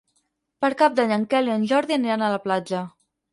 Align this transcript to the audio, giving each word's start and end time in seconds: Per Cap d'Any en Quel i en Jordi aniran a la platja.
Per 0.63 0.71
Cap 0.79 0.95
d'Any 0.99 1.13
en 1.17 1.27
Quel 1.33 1.51
i 1.51 1.53
en 1.57 1.67
Jordi 1.73 1.97
aniran 1.99 2.25
a 2.25 2.31
la 2.39 2.41
platja. 2.47 2.83